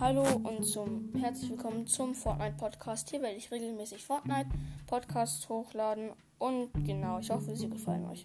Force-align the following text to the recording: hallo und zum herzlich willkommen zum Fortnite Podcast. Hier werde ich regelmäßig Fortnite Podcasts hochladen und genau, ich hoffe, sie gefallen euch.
hallo 0.00 0.22
und 0.44 0.62
zum 0.64 1.10
herzlich 1.18 1.50
willkommen 1.50 1.86
zum 1.88 2.14
Fortnite 2.14 2.54
Podcast. 2.56 3.10
Hier 3.10 3.20
werde 3.20 3.34
ich 3.36 3.50
regelmäßig 3.50 4.04
Fortnite 4.04 4.48
Podcasts 4.86 5.48
hochladen 5.48 6.10
und 6.38 6.70
genau, 6.84 7.18
ich 7.18 7.30
hoffe, 7.30 7.56
sie 7.56 7.68
gefallen 7.68 8.06
euch. 8.06 8.24